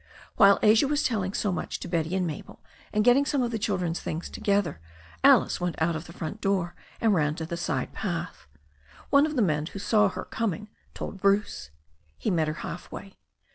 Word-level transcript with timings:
While 0.35 0.57
Asia 0.63 0.87
was 0.87 1.03
telling 1.03 1.35
so 1.35 1.51
much 1.51 1.79
to 1.79 1.87
Betty 1.87 2.15
and 2.15 2.25
Mabel 2.25 2.63
and 2.91 3.03
getting 3.03 3.23
some 3.23 3.43
of 3.43 3.51
the 3.51 3.59
children's 3.59 3.99
things 3.99 4.31
to 4.31 4.41
gether, 4.41 4.81
Alice 5.23 5.61
went 5.61 5.79
out 5.79 5.95
of 5.95 6.07
the 6.07 6.11
front 6.11 6.41
door 6.41 6.73
and 6.99 7.13
round 7.13 7.37
to 7.37 7.45
the 7.45 7.55
side 7.55 7.93
path. 7.93 8.47
One 9.11 9.27
of 9.27 9.35
the 9.35 9.43
men 9.43 9.67
who 9.67 9.77
saw 9.77 10.09
her 10.09 10.25
coming 10.25 10.69
told 10.95 11.21
Bruce. 11.21 11.69
He 12.17 12.31
met 12.31 12.47
her 12.47 12.55
half 12.65 12.91
way. 12.91 13.19